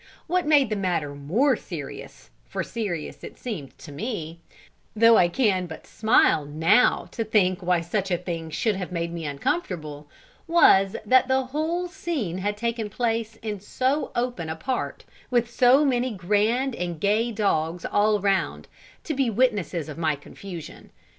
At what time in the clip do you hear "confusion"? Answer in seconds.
20.15-20.89